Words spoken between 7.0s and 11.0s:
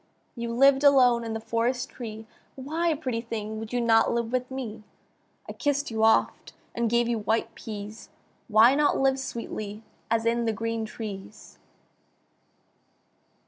you white peas; Why not live sweetly, as in the green